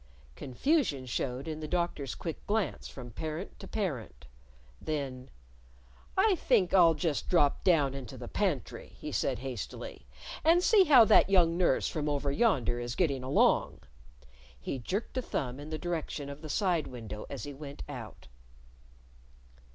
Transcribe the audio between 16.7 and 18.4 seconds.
window as he went out.